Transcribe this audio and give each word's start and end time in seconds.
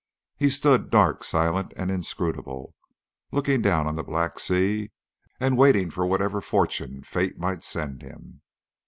He 0.35 0.49
stood, 0.49 0.89
dark, 0.89 1.23
silent, 1.23 1.73
and 1.77 1.91
inscrutable, 1.91 2.73
looking 3.31 3.61
down 3.61 3.85
on 3.85 3.95
the 3.97 4.03
black 4.03 4.39
sea, 4.39 4.89
and 5.39 5.59
waiting 5.59 5.91
for 5.91 6.07
whatever 6.07 6.41
fortune 6.41 7.03
Fate 7.03 7.37
might 7.37 7.63
send 7.63 8.01
him. 8.01 8.41